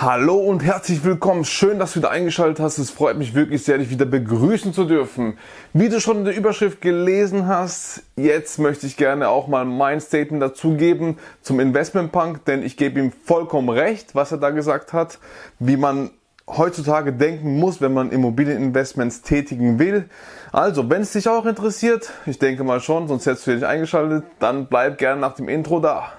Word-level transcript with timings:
Hallo 0.00 0.36
und 0.36 0.62
herzlich 0.62 1.02
willkommen. 1.02 1.44
Schön, 1.44 1.80
dass 1.80 1.94
du 1.94 1.98
wieder 1.98 2.12
eingeschaltet 2.12 2.60
hast. 2.60 2.78
Es 2.78 2.88
freut 2.88 3.18
mich 3.18 3.34
wirklich 3.34 3.64
sehr, 3.64 3.78
dich 3.78 3.90
wieder 3.90 4.04
begrüßen 4.06 4.72
zu 4.72 4.84
dürfen. 4.84 5.36
Wie 5.72 5.88
du 5.88 6.00
schon 6.00 6.18
in 6.18 6.24
der 6.24 6.36
Überschrift 6.36 6.80
gelesen 6.80 7.48
hast, 7.48 8.04
jetzt 8.14 8.60
möchte 8.60 8.86
ich 8.86 8.96
gerne 8.96 9.28
auch 9.28 9.48
mal 9.48 9.64
mein 9.64 10.00
Statement 10.00 10.40
dazugeben 10.40 11.18
zum 11.42 11.58
Investment 11.58 12.12
Punk, 12.12 12.44
denn 12.44 12.62
ich 12.62 12.76
gebe 12.76 13.00
ihm 13.00 13.10
vollkommen 13.10 13.70
recht, 13.70 14.14
was 14.14 14.30
er 14.30 14.38
da 14.38 14.50
gesagt 14.50 14.92
hat, 14.92 15.18
wie 15.58 15.76
man 15.76 16.10
heutzutage 16.46 17.12
denken 17.12 17.58
muss, 17.58 17.80
wenn 17.80 17.92
man 17.92 18.12
Immobilieninvestments 18.12 19.22
tätigen 19.22 19.80
will. 19.80 20.08
Also, 20.52 20.88
wenn 20.88 21.02
es 21.02 21.10
dich 21.10 21.28
auch 21.28 21.44
interessiert, 21.44 22.12
ich 22.24 22.38
denke 22.38 22.62
mal 22.62 22.78
schon, 22.78 23.08
sonst 23.08 23.26
hättest 23.26 23.48
du 23.48 23.54
dich 23.56 23.66
eingeschaltet, 23.66 24.22
dann 24.38 24.66
bleib 24.66 24.96
gerne 24.96 25.20
nach 25.20 25.34
dem 25.34 25.48
Intro 25.48 25.80
da. 25.80 26.12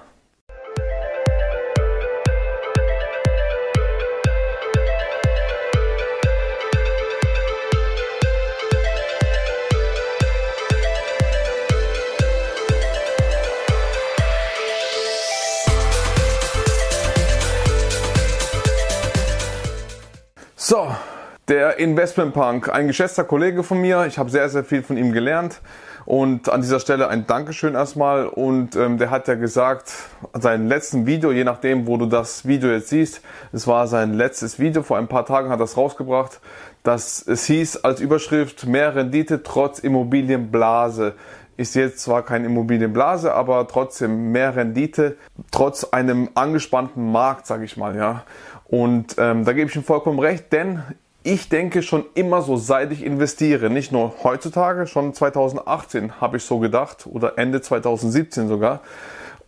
Der 21.50 21.80
Investment 21.80 22.32
Punk, 22.32 22.72
ein 22.72 22.86
geschätzter 22.86 23.24
Kollege 23.24 23.64
von 23.64 23.80
mir. 23.80 24.06
Ich 24.06 24.18
habe 24.18 24.30
sehr, 24.30 24.48
sehr 24.48 24.62
viel 24.62 24.84
von 24.84 24.96
ihm 24.96 25.10
gelernt. 25.10 25.60
Und 26.06 26.48
an 26.48 26.60
dieser 26.60 26.78
Stelle 26.78 27.08
ein 27.08 27.26
Dankeschön 27.26 27.74
erstmal. 27.74 28.26
Und 28.26 28.76
ähm, 28.76 28.98
der 28.98 29.10
hat 29.10 29.26
ja 29.26 29.34
gesagt, 29.34 29.92
sein 30.32 30.68
letzten 30.68 31.06
Video, 31.06 31.32
je 31.32 31.42
nachdem, 31.42 31.88
wo 31.88 31.96
du 31.96 32.06
das 32.06 32.46
Video 32.46 32.70
jetzt 32.70 32.90
siehst, 32.90 33.20
es 33.52 33.66
war 33.66 33.88
sein 33.88 34.14
letztes 34.14 34.60
Video, 34.60 34.84
vor 34.84 34.96
ein 34.96 35.08
paar 35.08 35.26
Tagen 35.26 35.50
hat 35.50 35.58
er 35.58 35.64
es 35.64 35.76
rausgebracht, 35.76 36.40
dass 36.84 37.26
es 37.26 37.46
hieß 37.46 37.78
als 37.78 38.00
Überschrift 38.00 38.66
mehr 38.66 38.94
Rendite 38.94 39.42
trotz 39.42 39.80
Immobilienblase. 39.80 41.14
Ist 41.56 41.74
jetzt 41.74 41.98
zwar 41.98 42.24
keine 42.24 42.46
Immobilienblase, 42.46 43.34
aber 43.34 43.66
trotzdem 43.66 44.30
mehr 44.30 44.54
Rendite 44.54 45.16
trotz 45.50 45.82
einem 45.82 46.30
angespannten 46.34 47.10
Markt, 47.10 47.48
sage 47.48 47.64
ich 47.64 47.76
mal, 47.76 47.96
ja. 47.96 48.22
Und 48.66 49.16
ähm, 49.18 49.44
da 49.44 49.52
gebe 49.52 49.68
ich 49.68 49.74
ihm 49.74 49.82
vollkommen 49.82 50.20
recht, 50.20 50.52
denn 50.52 50.84
ich 51.22 51.48
denke 51.48 51.82
schon 51.82 52.04
immer 52.14 52.42
so, 52.42 52.56
seit 52.56 52.92
ich 52.92 53.04
investiere, 53.04 53.68
nicht 53.70 53.92
nur 53.92 54.14
heutzutage, 54.24 54.86
schon 54.86 55.12
2018 55.12 56.20
habe 56.20 56.38
ich 56.38 56.44
so 56.44 56.58
gedacht 56.58 57.06
oder 57.06 57.36
Ende 57.36 57.60
2017 57.60 58.48
sogar. 58.48 58.80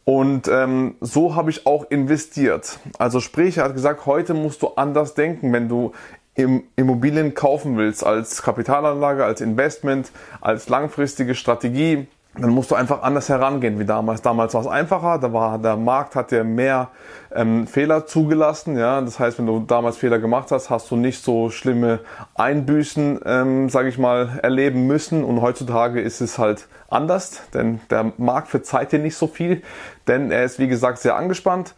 Und 0.04 0.48
ähm, 0.48 0.96
so 1.00 1.36
habe 1.36 1.50
ich 1.50 1.66
auch 1.66 1.90
investiert. 1.90 2.78
Also 2.98 3.20
sprich, 3.20 3.58
er 3.58 3.64
hat 3.64 3.74
gesagt, 3.74 4.04
heute 4.04 4.34
musst 4.34 4.60
du 4.62 4.68
anders 4.74 5.14
denken, 5.14 5.52
wenn 5.52 5.68
du 5.68 5.92
Immobilien 6.34 7.34
kaufen 7.34 7.76
willst, 7.76 8.04
als 8.04 8.42
Kapitalanlage, 8.42 9.24
als 9.24 9.40
Investment, 9.40 10.10
als 10.40 10.68
langfristige 10.68 11.34
Strategie 11.34 12.06
dann 12.34 12.50
musst 12.50 12.70
du 12.70 12.74
einfach 12.74 13.02
anders 13.02 13.28
herangehen 13.28 13.78
wie 13.78 13.84
damals. 13.84 14.22
Damals 14.22 14.54
war 14.54 14.62
es 14.62 14.66
einfacher, 14.66 15.18
da 15.18 15.32
war 15.34 15.58
der 15.58 15.76
Markt 15.76 16.16
hat 16.16 16.30
dir 16.30 16.44
mehr 16.44 16.88
ähm, 17.34 17.66
Fehler 17.66 18.06
zugelassen. 18.06 18.78
Ja, 18.78 19.02
das 19.02 19.20
heißt, 19.20 19.38
wenn 19.38 19.46
du 19.46 19.60
damals 19.60 19.98
Fehler 19.98 20.18
gemacht 20.18 20.50
hast, 20.50 20.70
hast 20.70 20.90
du 20.90 20.96
nicht 20.96 21.22
so 21.22 21.50
schlimme 21.50 22.00
Einbüßen, 22.34 23.20
ähm, 23.26 23.68
sage 23.68 23.90
ich 23.90 23.98
mal, 23.98 24.40
erleben 24.42 24.86
müssen. 24.86 25.24
Und 25.24 25.42
heutzutage 25.42 26.00
ist 26.00 26.22
es 26.22 26.38
halt 26.38 26.68
anders, 26.88 27.42
denn 27.52 27.80
der 27.90 28.12
Markt 28.16 28.48
verzeiht 28.48 28.92
dir 28.92 28.98
nicht 28.98 29.16
so 29.16 29.26
viel, 29.26 29.62
denn 30.08 30.30
er 30.30 30.44
ist 30.44 30.58
wie 30.58 30.68
gesagt 30.68 30.98
sehr 30.98 31.16
angespannt. 31.16 31.74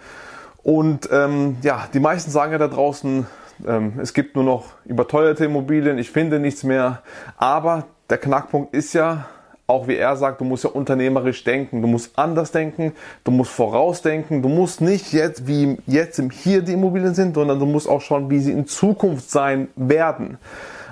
Und 0.62 1.08
ähm, 1.12 1.56
ja, 1.62 1.88
die 1.92 2.00
meisten 2.00 2.30
sagen 2.30 2.52
ja 2.52 2.58
da 2.58 2.68
draußen, 2.68 3.26
ähm, 3.66 3.94
es 4.00 4.14
gibt 4.14 4.36
nur 4.36 4.44
noch 4.44 4.66
überteuerte 4.84 5.44
Immobilien, 5.44 5.98
ich 5.98 6.10
finde 6.10 6.38
nichts 6.38 6.62
mehr. 6.62 7.02
Aber 7.36 7.86
der 8.08 8.18
Knackpunkt 8.18 8.72
ist 8.72 8.92
ja, 8.92 9.26
auch 9.66 9.88
wie 9.88 9.96
er 9.96 10.16
sagt, 10.16 10.40
du 10.40 10.44
musst 10.44 10.64
ja 10.64 10.70
unternehmerisch 10.70 11.42
denken, 11.44 11.80
du 11.80 11.88
musst 11.88 12.18
anders 12.18 12.52
denken, 12.52 12.92
du 13.24 13.30
musst 13.30 13.52
vorausdenken, 13.52 14.42
du 14.42 14.48
musst 14.48 14.80
nicht 14.80 15.12
jetzt 15.12 15.46
wie 15.46 15.78
jetzt 15.86 16.18
im 16.18 16.30
Hier 16.30 16.62
die 16.62 16.74
Immobilien 16.74 17.14
sind, 17.14 17.34
sondern 17.34 17.58
du 17.58 17.66
musst 17.66 17.88
auch 17.88 18.00
schauen, 18.00 18.30
wie 18.30 18.40
sie 18.40 18.52
in 18.52 18.66
Zukunft 18.66 19.30
sein 19.30 19.68
werden. 19.76 20.38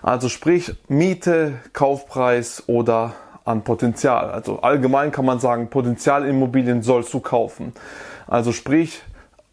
Also 0.03 0.29
sprich 0.29 0.75
Miete, 0.89 1.55
Kaufpreis 1.73 2.65
oder 2.67 3.13
an 3.45 3.63
Potenzial. 3.63 4.31
Also 4.31 4.61
allgemein 4.61 5.11
kann 5.11 5.27
man 5.27 5.39
sagen, 5.39 5.69
Potenzialimmobilien 5.69 6.83
sollst 6.83 7.13
du 7.13 7.21
kaufen. 7.21 7.73
Also 8.27 8.53
sprich, 8.53 9.03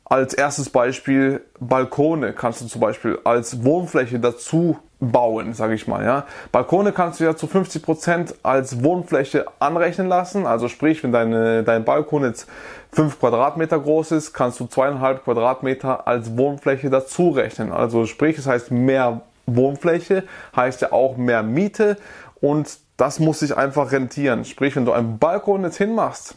als 0.06 0.34
erstes 0.34 0.70
Beispiel 0.70 1.42
Balkone 1.60 2.34
kannst 2.34 2.62
du 2.62 2.68
zum 2.68 2.82
Beispiel 2.82 3.20
als 3.26 3.64
Wohnfläche 3.64 4.20
dazu 4.20 4.80
bauen, 5.00 5.54
sage 5.54 5.76
ich 5.76 5.88
mal. 5.88 6.04
Ja. 6.04 6.26
Balkone 6.52 6.92
kannst 6.92 7.20
du 7.20 7.24
ja 7.24 7.36
zu 7.36 7.48
50 7.48 7.82
Prozent 7.82 8.36
als 8.44 8.84
Wohnfläche 8.84 9.46
anrechnen 9.60 10.08
lassen. 10.08 10.46
Also 10.46 10.68
sprich, 10.68 11.04
wenn 11.04 11.12
deine, 11.12 11.64
dein 11.64 11.86
Balkon 11.86 12.24
jetzt 12.24 12.48
5 12.92 13.20
Quadratmeter 13.20 13.80
groß 13.80 14.12
ist, 14.12 14.34
kannst 14.34 14.60
du 14.60 14.68
zweieinhalb 14.68 15.24
Quadratmeter 15.24 16.08
als 16.08 16.38
Wohnfläche 16.38 16.90
dazu 16.90 17.30
rechnen. 17.30 17.72
Also 17.72 18.06
sprich, 18.06 18.38
es 18.38 18.44
das 18.44 18.54
heißt 18.54 18.72
mehr 18.72 19.22
Wohnfläche, 19.46 20.24
heißt 20.56 20.82
ja 20.82 20.92
auch 20.92 21.18
mehr 21.18 21.44
Miete 21.44 21.98
und 22.42 22.78
das 22.98 23.20
muss 23.20 23.40
sich 23.40 23.56
einfach 23.56 23.92
rentieren. 23.92 24.44
Sprich, 24.44 24.76
wenn 24.76 24.86
du 24.86 24.92
einen 24.92 25.18
Balkon 25.18 25.64
jetzt 25.64 25.78
hinmachst, 25.78 26.36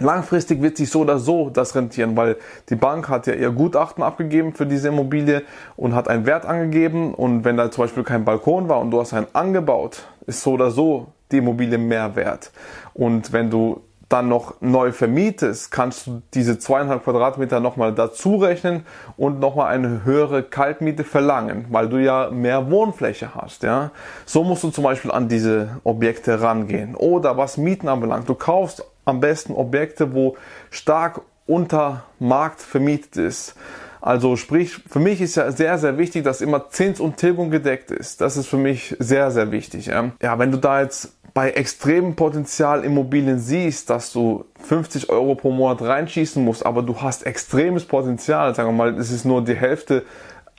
Langfristig 0.00 0.60
wird 0.60 0.76
sich 0.76 0.90
so 0.90 1.02
oder 1.02 1.18
so 1.18 1.50
das 1.50 1.76
rentieren, 1.76 2.16
weil 2.16 2.36
die 2.68 2.74
Bank 2.74 3.08
hat 3.08 3.28
ja 3.28 3.34
ihr 3.34 3.50
Gutachten 3.50 4.02
abgegeben 4.02 4.52
für 4.52 4.66
diese 4.66 4.88
Immobilie 4.88 5.42
und 5.76 5.94
hat 5.94 6.08
einen 6.08 6.26
Wert 6.26 6.46
angegeben. 6.46 7.14
Und 7.14 7.44
wenn 7.44 7.56
da 7.56 7.70
zum 7.70 7.84
Beispiel 7.84 8.02
kein 8.02 8.24
Balkon 8.24 8.68
war 8.68 8.80
und 8.80 8.90
du 8.90 9.00
hast 9.00 9.14
einen 9.14 9.28
angebaut, 9.32 10.08
ist 10.26 10.42
so 10.42 10.52
oder 10.52 10.72
so 10.72 11.08
die 11.30 11.38
Immobilie 11.38 11.78
mehr 11.78 12.16
wert. 12.16 12.50
Und 12.92 13.32
wenn 13.32 13.50
du 13.50 13.82
dann 14.08 14.28
noch 14.28 14.60
neu 14.60 14.92
vermietest, 14.92 15.70
kannst 15.70 16.06
du 16.06 16.22
diese 16.34 16.58
zweieinhalb 16.58 17.04
Quadratmeter 17.04 17.60
nochmal 17.60 17.94
dazu 17.94 18.36
rechnen 18.36 18.84
und 19.16 19.40
nochmal 19.40 19.72
eine 19.72 20.04
höhere 20.04 20.42
Kaltmiete 20.42 21.04
verlangen, 21.04 21.66
weil 21.70 21.88
du 21.88 21.96
ja 21.96 22.30
mehr 22.30 22.70
Wohnfläche 22.70 23.34
hast. 23.34 23.62
Ja? 23.62 23.92
So 24.26 24.44
musst 24.44 24.62
du 24.62 24.70
zum 24.70 24.84
Beispiel 24.84 25.10
an 25.10 25.28
diese 25.28 25.80
Objekte 25.84 26.40
rangehen. 26.40 26.94
Oder 26.94 27.36
was 27.36 27.56
Mieten 27.56 27.88
anbelangt, 27.88 28.28
du 28.28 28.34
kaufst 28.34 28.84
am 29.04 29.20
besten 29.20 29.52
Objekte, 29.52 30.14
wo 30.14 30.36
stark 30.70 31.22
unter 31.46 32.04
Markt 32.18 32.60
vermietet 32.60 33.16
ist. 33.16 33.54
Also 34.00 34.36
sprich, 34.36 34.74
für 34.86 34.98
mich 34.98 35.20
ist 35.20 35.36
ja 35.36 35.50
sehr, 35.50 35.78
sehr 35.78 35.96
wichtig, 35.96 36.24
dass 36.24 36.42
immer 36.42 36.68
Zins 36.68 37.00
und 37.00 37.16
Tilgung 37.16 37.50
gedeckt 37.50 37.90
ist. 37.90 38.20
Das 38.20 38.36
ist 38.36 38.46
für 38.46 38.58
mich 38.58 38.94
sehr, 38.98 39.30
sehr 39.30 39.50
wichtig. 39.50 39.86
Ja, 39.86 40.12
ja 40.20 40.38
wenn 40.38 40.52
du 40.52 40.58
da 40.58 40.82
jetzt 40.82 41.14
bei 41.32 41.50
extremem 41.50 42.14
Potenzial 42.14 42.84
Immobilien 42.84 43.40
siehst, 43.40 43.90
dass 43.90 44.12
du 44.12 44.44
50 44.60 45.10
Euro 45.10 45.34
pro 45.34 45.50
Monat 45.50 45.82
reinschießen 45.82 46.42
musst, 46.42 46.64
aber 46.64 46.82
du 46.82 47.00
hast 47.00 47.26
extremes 47.26 47.84
Potenzial, 47.84 48.54
sagen 48.54 48.68
wir 48.68 48.72
mal, 48.72 48.98
es 48.98 49.10
ist 49.10 49.24
nur 49.24 49.42
die 49.42 49.56
Hälfte 49.56 50.04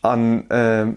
an 0.01 0.49
äh, 0.49 0.87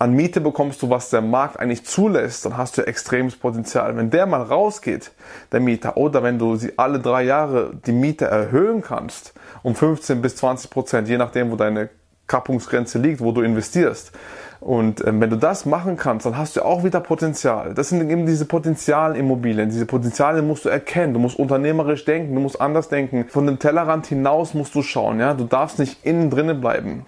an 0.00 0.12
Miete 0.12 0.40
bekommst 0.40 0.80
du, 0.82 0.90
was 0.90 1.10
der 1.10 1.22
Markt 1.22 1.58
eigentlich 1.58 1.84
zulässt, 1.84 2.44
dann 2.44 2.56
hast 2.56 2.78
du 2.78 2.86
extremes 2.86 3.36
Potenzial. 3.36 3.96
Wenn 3.96 4.10
der 4.10 4.26
mal 4.26 4.42
rausgeht, 4.42 5.10
der 5.50 5.60
Mieter, 5.60 5.96
oder 5.96 6.22
wenn 6.22 6.38
du 6.38 6.54
sie 6.54 6.72
alle 6.76 7.00
drei 7.00 7.24
Jahre 7.24 7.72
die 7.86 7.92
Miete 7.92 8.26
erhöhen 8.26 8.80
kannst, 8.80 9.34
um 9.64 9.74
15 9.74 10.22
bis 10.22 10.36
20 10.36 10.70
Prozent, 10.70 11.08
je 11.08 11.18
nachdem, 11.18 11.50
wo 11.50 11.56
deine 11.56 11.88
Kappungsgrenze 12.28 12.98
liegt, 12.98 13.20
wo 13.20 13.32
du 13.32 13.40
investierst. 13.40 14.12
Und 14.60 15.04
ähm, 15.06 15.20
wenn 15.20 15.30
du 15.30 15.36
das 15.36 15.66
machen 15.66 15.96
kannst, 15.96 16.26
dann 16.26 16.36
hast 16.36 16.56
du 16.56 16.64
auch 16.64 16.84
wieder 16.84 17.00
Potenzial. 17.00 17.74
Das 17.74 17.88
sind 17.88 18.08
eben 18.08 18.26
diese 18.26 18.44
Potenzialimmobilien. 18.44 19.70
Diese 19.70 19.86
Potenziale 19.86 20.42
musst 20.42 20.64
du 20.64 20.68
erkennen. 20.68 21.14
Du 21.14 21.20
musst 21.20 21.38
unternehmerisch 21.38 22.04
denken, 22.04 22.34
du 22.34 22.40
musst 22.40 22.60
anders 22.60 22.88
denken. 22.88 23.26
Von 23.28 23.46
dem 23.46 23.58
Tellerrand 23.58 24.06
hinaus 24.06 24.54
musst 24.54 24.74
du 24.74 24.82
schauen. 24.82 25.20
Ja, 25.20 25.34
du 25.34 25.44
darfst 25.44 25.78
nicht 25.78 26.04
innen 26.04 26.28
drinnen 26.30 26.60
bleiben 26.60 27.06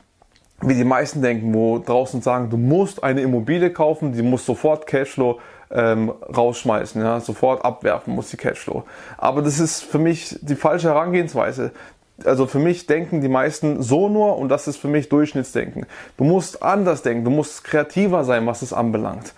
wie 0.62 0.74
die 0.74 0.84
meisten 0.84 1.22
denken, 1.22 1.54
wo 1.54 1.78
draußen 1.78 2.20
sagen, 2.20 2.50
du 2.50 2.56
musst 2.56 3.02
eine 3.02 3.22
Immobilie 3.22 3.70
kaufen, 3.70 4.12
die 4.12 4.22
muss 4.22 4.44
sofort 4.44 4.86
Cashflow 4.86 5.40
ähm, 5.70 6.12
rausschmeißen, 6.36 7.00
ja, 7.00 7.20
sofort 7.20 7.64
abwerfen 7.64 8.14
muss 8.14 8.30
die 8.30 8.36
Cashflow. 8.36 8.84
Aber 9.16 9.42
das 9.42 9.58
ist 9.58 9.82
für 9.82 9.98
mich 9.98 10.38
die 10.42 10.56
falsche 10.56 10.88
Herangehensweise. 10.88 11.72
Also 12.24 12.46
für 12.46 12.58
mich 12.58 12.86
denken 12.86 13.22
die 13.22 13.28
meisten 13.28 13.82
so 13.82 14.10
nur 14.10 14.36
und 14.36 14.50
das 14.50 14.68
ist 14.68 14.76
für 14.76 14.88
mich 14.88 15.08
Durchschnittsdenken. 15.08 15.86
Du 16.18 16.24
musst 16.24 16.62
anders 16.62 17.02
denken, 17.02 17.24
du 17.24 17.30
musst 17.30 17.64
kreativer 17.64 18.24
sein, 18.24 18.46
was 18.46 18.60
es 18.60 18.74
anbelangt. 18.74 19.32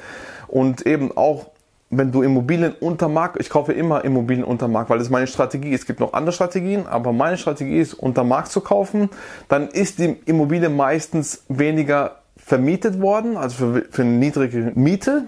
Und 0.49 0.85
eben 0.87 1.17
auch 1.17 1.47
wenn 1.93 2.11
du 2.11 2.23
Immobilien 2.23 2.75
unter 2.81 3.09
Markt, 3.09 3.39
ich 3.39 3.51
kaufe 3.51 3.73
immer 3.73 4.03
Immobilien 4.05 4.45
unter 4.45 4.67
Markt, 4.67 4.89
weil 4.89 4.97
das 4.97 5.09
ist 5.09 5.13
meine 5.13 5.27
Strategie. 5.27 5.75
Es 5.75 5.87
gibt 5.87 6.01
noch 6.01 6.15
andere 6.15 6.33
Strategien, 6.33 6.87
aber 6.87 7.13
meine 7.13 7.37
Strategie 7.37 7.79
ist, 7.79 7.93
unter 7.93 8.25
Markt 8.25 8.51
zu 8.51 8.63
kaufen. 8.63 9.11
Dann 9.49 9.69
ist 9.69 9.99
die 9.99 10.17
Immobilie 10.25 10.71
meistens 10.71 11.45
weniger 11.49 12.23
vermietet 12.37 13.01
worden, 13.01 13.37
also 13.37 13.57
für, 13.57 13.85
für 13.91 14.03
eine 14.03 14.13
niedrige 14.13 14.73
Miete. 14.75 15.27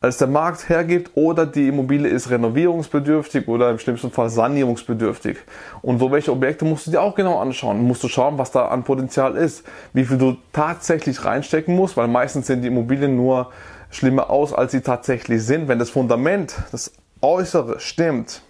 als 0.00 0.16
der 0.16 0.28
Markt 0.28 0.68
hergibt 0.68 1.10
oder 1.14 1.44
die 1.44 1.68
Immobilie 1.68 2.08
ist 2.08 2.30
renovierungsbedürftig 2.30 3.46
oder 3.48 3.70
im 3.70 3.78
schlimmsten 3.78 4.10
Fall 4.10 4.30
sanierungsbedürftig. 4.30 5.36
Und 5.82 5.98
so 5.98 6.10
welche 6.10 6.32
Objekte 6.32 6.64
musst 6.64 6.86
du 6.86 6.92
dir 6.92 7.02
auch 7.02 7.16
genau 7.16 7.38
anschauen. 7.38 7.82
Musst 7.82 8.02
du 8.02 8.08
schauen, 8.08 8.38
was 8.38 8.50
da 8.50 8.68
an 8.68 8.84
Potenzial 8.84 9.36
ist, 9.36 9.64
wie 9.92 10.04
viel 10.04 10.16
du 10.16 10.36
tatsächlich 10.52 11.24
reinstecken 11.24 11.76
musst, 11.76 11.96
weil 11.96 12.08
meistens 12.08 12.46
sehen 12.46 12.62
die 12.62 12.68
Immobilien 12.68 13.16
nur 13.16 13.50
schlimmer 13.90 14.30
aus, 14.30 14.52
als 14.52 14.72
sie 14.72 14.80
tatsächlich 14.80 15.42
sind. 15.44 15.68
Wenn 15.68 15.78
das 15.78 15.90
Fundament, 15.90 16.54
das 16.72 16.92
Äußere 17.20 17.80
stimmt 17.80 18.42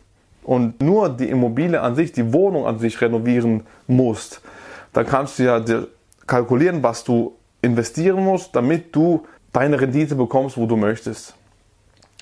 und 0.42 0.82
nur 0.82 1.08
die 1.08 1.28
Immobilie 1.28 1.80
an 1.80 1.94
sich, 1.94 2.12
die 2.12 2.32
Wohnung 2.32 2.66
an 2.66 2.78
sich 2.78 3.00
renovieren 3.00 3.64
musst, 3.86 4.40
dann 4.92 5.06
kannst 5.06 5.38
du 5.38 5.44
ja 5.44 5.62
kalkulieren, 6.26 6.82
was 6.82 7.04
du 7.04 7.34
investieren 7.62 8.24
musst, 8.24 8.54
damit 8.54 8.94
du 8.94 9.26
deine 9.52 9.80
Rendite 9.80 10.14
bekommst, 10.14 10.56
wo 10.56 10.66
du 10.66 10.76
möchtest. 10.76 11.34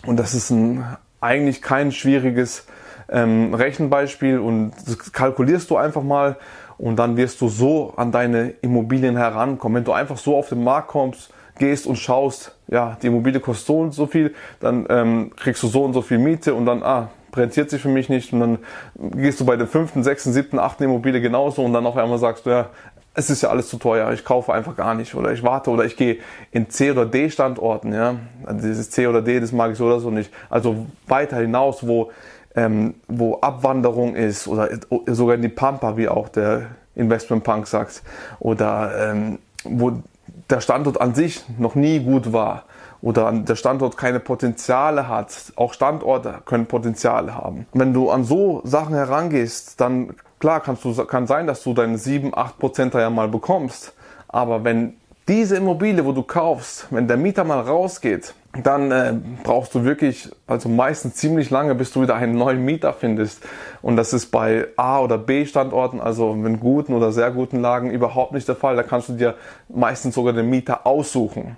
Und 0.04 0.18
das 0.18 0.34
ist 0.34 0.50
ein, 0.50 0.84
eigentlich 1.20 1.62
kein 1.62 1.92
schwieriges 1.92 2.66
ähm, 3.08 3.54
Rechenbeispiel 3.54 4.38
und 4.38 4.72
das 4.86 5.12
kalkulierst 5.12 5.70
du 5.70 5.76
einfach 5.76 6.02
mal 6.02 6.36
und 6.78 6.96
dann 6.96 7.16
wirst 7.16 7.40
du 7.40 7.48
so 7.48 7.94
an 7.96 8.12
deine 8.12 8.50
Immobilien 8.62 9.16
herankommen. 9.16 9.76
Wenn 9.76 9.84
du 9.84 9.92
einfach 9.92 10.18
so 10.18 10.36
auf 10.36 10.48
den 10.48 10.62
Markt 10.62 10.88
kommst, 10.88 11.30
gehst 11.58 11.86
und 11.86 11.96
schaust, 11.96 12.52
ja, 12.68 12.96
die 13.02 13.08
Immobilie 13.08 13.40
kostet 13.40 13.66
so 13.66 13.80
und 13.80 13.92
so 13.92 14.06
viel, 14.06 14.34
dann 14.60 14.86
ähm, 14.88 15.32
kriegst 15.36 15.62
du 15.62 15.68
so 15.68 15.84
und 15.84 15.92
so 15.92 16.02
viel 16.02 16.18
Miete 16.18 16.54
und 16.54 16.66
dann, 16.66 16.82
ah, 16.82 17.08
rentiert 17.34 17.70
sich 17.70 17.82
für 17.82 17.88
mich 17.88 18.08
nicht 18.08 18.32
und 18.32 18.40
dann 18.40 18.58
gehst 18.96 19.40
du 19.40 19.44
bei 19.44 19.56
der 19.56 19.66
fünften, 19.66 20.02
sechsten, 20.02 20.32
siebten, 20.32 20.58
achten 20.58 20.84
Immobilie 20.84 21.20
genauso 21.20 21.62
und 21.62 21.72
dann 21.72 21.86
auf 21.86 21.96
einmal 21.96 22.18
sagst 22.18 22.46
du, 22.46 22.50
ja, 22.50 22.70
es 23.14 23.30
ist 23.30 23.42
ja 23.42 23.48
alles 23.48 23.68
zu 23.68 23.78
teuer, 23.78 24.12
ich 24.12 24.24
kaufe 24.24 24.52
einfach 24.52 24.76
gar 24.76 24.94
nicht 24.94 25.14
oder 25.14 25.32
ich 25.32 25.42
warte 25.42 25.70
oder 25.70 25.84
ich 25.84 25.96
gehe 25.96 26.18
in 26.52 26.68
C 26.68 26.90
oder 26.90 27.06
D 27.06 27.30
Standorten, 27.30 27.94
ja. 27.94 28.16
Also 28.44 28.66
dieses 28.66 28.90
C 28.90 29.06
oder 29.06 29.22
D, 29.22 29.40
das 29.40 29.52
mag 29.52 29.72
ich 29.72 29.78
so 29.78 29.86
oder 29.86 30.00
so 30.00 30.10
nicht. 30.10 30.30
Also 30.50 30.86
weiter 31.06 31.38
hinaus, 31.38 31.86
wo, 31.86 32.10
ähm, 32.54 32.94
wo 33.08 33.40
Abwanderung 33.40 34.14
ist 34.14 34.46
oder 34.46 34.68
sogar 35.06 35.36
in 35.36 35.42
die 35.42 35.48
Pampa, 35.48 35.96
wie 35.96 36.08
auch 36.08 36.28
der 36.28 36.66
Investment 36.94 37.42
Punk 37.42 37.66
sagt, 37.66 38.02
oder 38.38 39.12
ähm, 39.12 39.38
wo 39.64 40.02
der 40.50 40.60
Standort 40.60 41.00
an 41.00 41.14
sich 41.14 41.44
noch 41.58 41.74
nie 41.74 42.00
gut 42.00 42.32
war 42.32 42.64
oder 43.02 43.30
der 43.32 43.56
Standort 43.56 43.96
keine 43.96 44.20
Potenziale 44.20 45.08
hat. 45.08 45.52
Auch 45.56 45.72
Standorte 45.72 46.40
können 46.44 46.66
Potenziale 46.66 47.34
haben. 47.34 47.66
Wenn 47.72 47.92
du 47.92 48.10
an 48.10 48.24
so 48.24 48.60
Sachen 48.64 48.94
herangehst, 48.94 49.80
dann 49.80 50.14
Klar, 50.38 50.60
kannst 50.60 50.84
du, 50.84 50.94
kann 51.06 51.26
sein, 51.26 51.46
dass 51.46 51.62
du 51.62 51.72
deine 51.72 51.96
7, 51.96 52.36
8 52.36 52.58
Prozent 52.58 52.94
ja 52.94 53.08
mal 53.08 53.28
bekommst. 53.28 53.94
Aber 54.28 54.64
wenn 54.64 54.94
diese 55.28 55.56
Immobilie, 55.56 56.04
wo 56.04 56.12
du 56.12 56.22
kaufst, 56.22 56.88
wenn 56.90 57.08
der 57.08 57.16
Mieter 57.16 57.44
mal 57.44 57.60
rausgeht, 57.60 58.34
dann 58.62 58.90
äh, 58.90 59.14
brauchst 59.42 59.74
du 59.74 59.84
wirklich, 59.84 60.30
also 60.46 60.68
meistens 60.68 61.14
ziemlich 61.14 61.50
lange, 61.50 61.74
bis 61.74 61.92
du 61.92 62.02
wieder 62.02 62.14
einen 62.14 62.36
neuen 62.36 62.64
Mieter 62.64 62.92
findest. 62.92 63.42
Und 63.82 63.96
das 63.96 64.12
ist 64.12 64.26
bei 64.26 64.68
A- 64.76 65.00
oder 65.00 65.18
B-Standorten, 65.18 66.00
also 66.00 66.32
in 66.32 66.60
guten 66.60 66.94
oder 66.94 67.12
sehr 67.12 67.30
guten 67.30 67.60
Lagen, 67.60 67.90
überhaupt 67.90 68.32
nicht 68.32 68.48
der 68.48 68.56
Fall. 68.56 68.76
Da 68.76 68.82
kannst 68.82 69.08
du 69.08 69.14
dir 69.14 69.34
meistens 69.68 70.14
sogar 70.14 70.32
den 70.32 70.48
Mieter 70.48 70.86
aussuchen. 70.86 71.56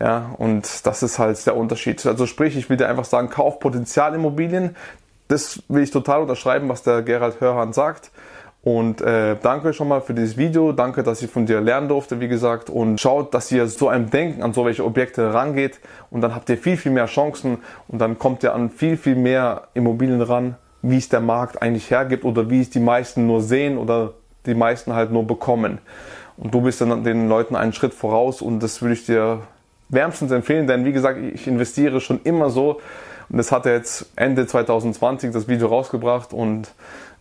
Ja, 0.00 0.34
und 0.38 0.86
das 0.86 1.02
ist 1.02 1.18
halt 1.18 1.44
der 1.46 1.56
Unterschied. 1.56 2.04
Also 2.06 2.26
sprich, 2.26 2.56
ich 2.56 2.70
will 2.70 2.78
dir 2.78 2.88
einfach 2.88 3.04
sagen, 3.04 3.28
kauf 3.28 3.58
Potenzialimmobilien, 3.58 4.76
das 5.28 5.62
will 5.68 5.82
ich 5.82 5.90
total 5.90 6.22
unterschreiben, 6.22 6.68
was 6.68 6.82
der 6.82 7.02
Gerald 7.02 7.40
Hörhan 7.40 7.72
sagt. 7.72 8.10
Und 8.62 9.00
äh, 9.00 9.36
danke 9.42 9.72
schon 9.72 9.88
mal 9.88 10.02
für 10.02 10.12
dieses 10.12 10.36
Video. 10.36 10.72
Danke, 10.72 11.02
dass 11.02 11.22
ich 11.22 11.30
von 11.30 11.46
dir 11.46 11.62
lernen 11.62 11.88
durfte, 11.88 12.20
wie 12.20 12.28
gesagt. 12.28 12.68
Und 12.68 13.00
schaut, 13.00 13.32
dass 13.32 13.50
ihr 13.50 13.66
so 13.66 13.88
einem 13.88 14.10
Denken 14.10 14.42
an 14.42 14.52
so 14.52 14.66
welche 14.66 14.84
Objekte 14.84 15.32
rangeht. 15.32 15.80
Und 16.10 16.20
dann 16.20 16.34
habt 16.34 16.50
ihr 16.50 16.58
viel, 16.58 16.76
viel 16.76 16.92
mehr 16.92 17.06
Chancen. 17.06 17.58
Und 17.88 18.00
dann 18.00 18.18
kommt 18.18 18.42
ihr 18.42 18.54
an 18.54 18.68
viel, 18.68 18.98
viel 18.98 19.16
mehr 19.16 19.68
Immobilien 19.72 20.20
ran, 20.20 20.56
wie 20.82 20.98
es 20.98 21.08
der 21.08 21.20
Markt 21.20 21.62
eigentlich 21.62 21.90
hergibt 21.90 22.24
oder 22.24 22.50
wie 22.50 22.60
es 22.60 22.68
die 22.68 22.80
meisten 22.80 23.26
nur 23.26 23.40
sehen 23.40 23.78
oder 23.78 24.12
die 24.44 24.54
meisten 24.54 24.94
halt 24.94 25.10
nur 25.10 25.26
bekommen. 25.26 25.78
Und 26.36 26.52
du 26.52 26.60
bist 26.60 26.82
dann 26.82 27.02
den 27.02 27.28
Leuten 27.28 27.56
einen 27.56 27.72
Schritt 27.72 27.94
voraus. 27.94 28.42
Und 28.42 28.62
das 28.62 28.82
würde 28.82 28.94
ich 28.94 29.06
dir 29.06 29.40
wärmstens 29.88 30.30
empfehlen, 30.30 30.66
denn 30.66 30.84
wie 30.84 30.92
gesagt, 30.92 31.18
ich 31.18 31.48
investiere 31.48 32.00
schon 32.00 32.20
immer 32.22 32.48
so 32.48 32.80
und 33.30 33.38
das 33.38 33.52
hat 33.52 33.64
er 33.64 33.74
jetzt 33.74 34.10
Ende 34.16 34.46
2020 34.46 35.32
das 35.32 35.46
Video 35.46 35.68
rausgebracht 35.68 36.32
und 36.32 36.72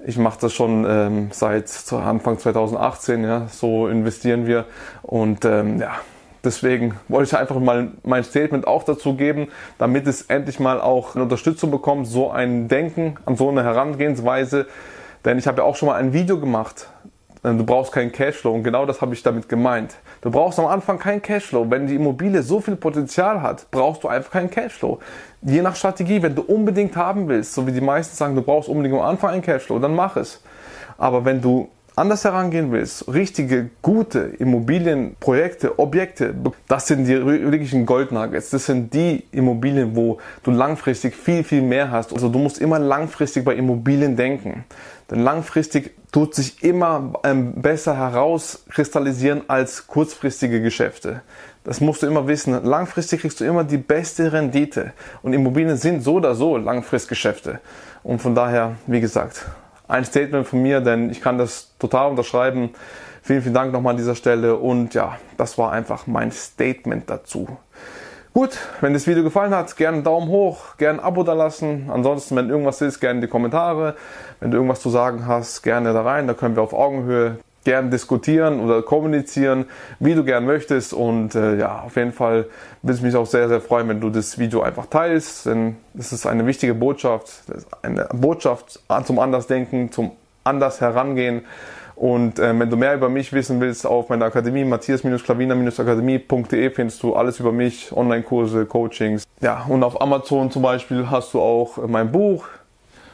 ich 0.05 0.17
mache 0.17 0.39
das 0.41 0.53
schon 0.53 0.85
ähm, 0.87 1.29
seit 1.31 1.71
Anfang 1.91 2.39
2018. 2.39 3.23
Ja, 3.23 3.47
so 3.47 3.87
investieren 3.87 4.47
wir 4.47 4.65
und 5.01 5.45
ähm, 5.45 5.79
ja. 5.79 5.91
Deswegen 6.41 6.95
wollte 7.09 7.27
ich 7.27 7.37
einfach 7.37 7.59
mal 7.59 7.91
mein 8.03 8.23
Statement 8.23 8.65
auch 8.65 8.83
dazu 8.83 9.15
geben, 9.15 9.49
damit 9.77 10.07
es 10.07 10.21
endlich 10.21 10.57
mal 10.57 10.79
auch 10.79 11.13
eine 11.13 11.23
Unterstützung 11.23 11.69
bekommt, 11.69 12.07
so 12.07 12.31
ein 12.31 12.69
Denken 12.69 13.17
an 13.25 13.35
so 13.35 13.49
eine 13.49 13.61
Herangehensweise. 13.61 14.65
Denn 15.25 15.37
ich 15.37 15.47
habe 15.47 15.57
ja 15.57 15.63
auch 15.65 15.75
schon 15.75 15.89
mal 15.89 15.95
ein 15.95 16.13
Video 16.13 16.39
gemacht 16.39 16.87
äh, 17.43 17.53
du 17.53 17.65
brauchst 17.65 17.91
keinen 17.91 18.11
Cashflow 18.11 18.53
und 18.53 18.63
genau 18.63 18.85
das 18.85 19.01
habe 19.01 19.13
ich 19.13 19.23
damit 19.23 19.49
gemeint. 19.49 19.95
Du 20.21 20.31
brauchst 20.31 20.59
am 20.59 20.65
Anfang 20.65 20.99
keinen 20.99 21.21
Cashflow. 21.21 21.69
Wenn 21.69 21.87
die 21.87 21.95
Immobilie 21.95 22.43
so 22.43 22.59
viel 22.59 22.75
Potenzial 22.75 23.41
hat, 23.41 23.71
brauchst 23.71 24.03
du 24.03 24.07
einfach 24.07 24.31
keinen 24.31 24.49
Cashflow. 24.49 24.99
Je 25.41 25.61
nach 25.61 25.75
Strategie, 25.75 26.21
wenn 26.21 26.35
du 26.35 26.41
unbedingt 26.41 26.95
haben 26.95 27.27
willst, 27.27 27.53
so 27.53 27.65
wie 27.65 27.71
die 27.71 27.81
meisten 27.81 28.15
sagen, 28.15 28.35
du 28.35 28.41
brauchst 28.41 28.67
unbedingt 28.67 28.95
am 28.95 29.01
Anfang 29.01 29.31
einen 29.31 29.41
Cashflow, 29.41 29.79
dann 29.79 29.95
mach 29.95 30.17
es. 30.17 30.41
Aber 30.97 31.23
wenn 31.23 31.41
du 31.41 31.69
anders 31.99 32.23
herangehen 32.23 32.71
willst, 32.71 33.07
richtige, 33.07 33.69
gute 33.81 34.19
Immobilienprojekte, 34.19 35.77
Objekte, 35.77 36.33
das 36.67 36.87
sind 36.87 37.05
die 37.05 37.25
wirklichen 37.25 37.85
Goldnuggets. 37.85 38.49
Das 38.51 38.65
sind 38.65 38.93
die 38.93 39.25
Immobilien, 39.31 39.95
wo 39.95 40.17
du 40.43 40.51
langfristig 40.51 41.15
viel, 41.15 41.43
viel 41.43 41.61
mehr 41.61 41.91
hast. 41.91 42.13
Also 42.13 42.29
du 42.29 42.39
musst 42.39 42.59
immer 42.59 42.79
langfristig 42.79 43.43
bei 43.43 43.55
Immobilien 43.55 44.15
denken. 44.15 44.63
Denn 45.11 45.19
langfristig 45.19 45.91
tut 46.11 46.35
sich 46.35 46.63
immer 46.63 47.13
ähm, 47.23 47.61
besser 47.61 47.97
herauskristallisieren 47.97 49.43
als 49.47 49.87
kurzfristige 49.87 50.61
Geschäfte. 50.61 51.21
Das 51.63 51.81
musst 51.81 52.01
du 52.01 52.07
immer 52.07 52.27
wissen. 52.27 52.63
Langfristig 52.63 53.21
kriegst 53.21 53.41
du 53.41 53.45
immer 53.45 53.63
die 53.63 53.77
beste 53.77 54.31
Rendite. 54.31 54.93
Und 55.21 55.33
Immobilien 55.33 55.77
sind 55.77 56.01
so 56.01 56.15
oder 56.15 56.33
so 56.33 56.57
Langfristgeschäfte. 56.57 57.59
Und 58.03 58.21
von 58.21 58.33
daher, 58.33 58.75
wie 58.87 59.01
gesagt, 59.01 59.45
ein 59.89 60.05
Statement 60.05 60.47
von 60.47 60.61
mir, 60.61 60.79
denn 60.79 61.09
ich 61.09 61.19
kann 61.19 61.37
das 61.37 61.75
total 61.79 62.11
unterschreiben. 62.11 62.69
Vielen, 63.21 63.41
vielen 63.41 63.53
Dank 63.53 63.73
nochmal 63.73 63.91
an 63.91 63.97
dieser 63.97 64.15
Stelle. 64.15 64.55
Und 64.55 64.93
ja, 64.93 65.17
das 65.35 65.57
war 65.57 65.71
einfach 65.71 66.07
mein 66.07 66.31
Statement 66.31 67.09
dazu. 67.09 67.57
Gut, 68.33 68.57
wenn 68.79 68.93
das 68.93 69.07
Video 69.07 69.23
gefallen 69.23 69.53
hat, 69.53 69.75
gerne 69.75 69.95
einen 69.95 70.03
Daumen 70.03 70.29
hoch, 70.29 70.77
gerne 70.77 70.99
ein 70.99 71.05
Abo 71.05 71.23
da 71.23 71.33
lassen. 71.33 71.89
Ansonsten, 71.91 72.35
wenn 72.35 72.49
irgendwas 72.49 72.79
ist, 72.81 72.99
gerne 72.99 73.17
in 73.17 73.21
die 73.21 73.27
Kommentare. 73.27 73.95
Wenn 74.39 74.51
du 74.51 74.57
irgendwas 74.57 74.81
zu 74.81 74.89
sagen 74.89 75.25
hast, 75.25 75.63
gerne 75.63 75.91
da 75.91 76.03
rein. 76.03 76.27
Da 76.27 76.35
können 76.35 76.55
wir 76.55 76.63
auf 76.63 76.73
Augenhöhe 76.73 77.39
gern 77.69 77.91
diskutieren 77.91 78.59
oder 78.61 78.81
kommunizieren, 78.81 79.65
wie 79.99 80.15
du 80.15 80.23
gern 80.23 80.43
möchtest. 80.43 80.91
Und 80.91 81.35
äh, 81.35 81.57
ja, 81.57 81.83
auf 81.85 81.95
jeden 81.97 82.13
Fall 82.13 82.47
würde 82.81 82.95
es 82.95 83.01
mich 83.01 83.15
auch 83.15 83.27
sehr, 83.27 83.47
sehr 83.47 83.61
freuen, 83.61 83.87
wenn 83.89 84.01
du 84.01 84.09
das 84.09 84.39
Video 84.39 84.63
einfach 84.63 84.87
teilst, 84.87 85.45
denn 85.45 85.75
es 85.95 86.11
ist 86.11 86.25
eine 86.25 86.47
wichtige 86.47 86.73
Botschaft, 86.73 87.43
eine 87.83 88.09
Botschaft 88.11 88.79
zum 89.03 89.19
Andersdenken, 89.19 89.91
zum 89.91 90.13
anders 90.43 90.81
herangehen. 90.81 91.45
Und 91.95 92.39
äh, 92.39 92.57
wenn 92.57 92.71
du 92.71 92.77
mehr 92.77 92.95
über 92.95 93.09
mich 93.09 93.31
wissen 93.33 93.61
willst, 93.61 93.85
auf 93.85 94.09
meiner 94.09 94.25
Akademie, 94.25 94.63
matthias-klavina-akademie.de 94.63 96.71
findest 96.71 97.03
du 97.03 97.13
alles 97.13 97.39
über 97.39 97.51
mich, 97.51 97.95
Online-Kurse, 97.95 98.65
Coachings. 98.65 99.25
Ja, 99.41 99.63
und 99.67 99.83
auf 99.83 100.01
Amazon 100.01 100.49
zum 100.49 100.63
Beispiel 100.63 101.11
hast 101.11 101.35
du 101.35 101.39
auch 101.39 101.77
mein 101.85 102.11
Buch, 102.11 102.47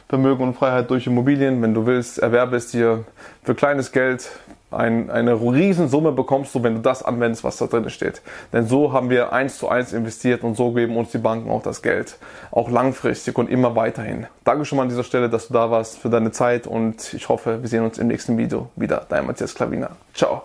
Vermögen 0.08 0.42
und 0.42 0.54
Freiheit 0.54 0.90
durch 0.90 1.06
Immobilien. 1.06 1.60
Wenn 1.62 1.74
du 1.74 1.86
willst, 1.86 2.18
erwerbe 2.18 2.56
es 2.56 2.70
dir 2.70 3.04
für 3.42 3.54
kleines 3.54 3.92
Geld. 3.92 4.30
Ein, 4.70 5.10
eine 5.10 5.40
Riesensumme 5.40 6.12
bekommst 6.12 6.54
du, 6.54 6.62
wenn 6.62 6.74
du 6.74 6.80
das 6.80 7.02
anwendest, 7.02 7.44
was 7.44 7.56
da 7.56 7.66
drin 7.66 7.88
steht. 7.88 8.20
Denn 8.52 8.66
so 8.66 8.92
haben 8.92 9.10
wir 9.10 9.32
eins 9.32 9.58
zu 9.58 9.68
eins 9.68 9.92
investiert 9.92 10.42
und 10.42 10.56
so 10.56 10.72
geben 10.72 10.96
uns 10.96 11.12
die 11.12 11.18
Banken 11.18 11.50
auch 11.50 11.62
das 11.62 11.82
Geld. 11.82 12.18
Auch 12.50 12.68
langfristig 12.68 13.38
und 13.38 13.48
immer 13.48 13.76
weiterhin. 13.76 14.26
Danke 14.44 14.64
schon 14.64 14.76
mal 14.76 14.82
an 14.82 14.88
dieser 14.88 15.04
Stelle, 15.04 15.30
dass 15.30 15.48
du 15.48 15.54
da 15.54 15.70
warst 15.70 15.98
für 15.98 16.10
deine 16.10 16.32
Zeit 16.32 16.66
und 16.66 17.14
ich 17.14 17.28
hoffe, 17.28 17.62
wir 17.62 17.68
sehen 17.68 17.84
uns 17.84 17.98
im 17.98 18.08
nächsten 18.08 18.36
Video 18.36 18.70
wieder. 18.76 19.06
Dein 19.08 19.26
Matthias 19.26 19.54
Klavina. 19.54 19.90
Ciao. 20.14 20.42